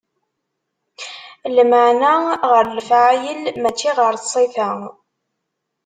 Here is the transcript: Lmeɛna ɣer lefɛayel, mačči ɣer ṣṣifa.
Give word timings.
Lmeɛna 1.55 2.13
ɣer 2.51 2.65
lefɛayel, 2.77 3.41
mačči 3.61 3.89
ɣer 3.97 4.13
ṣṣifa. 4.23 4.69